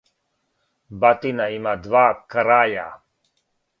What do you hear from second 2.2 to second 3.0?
краја.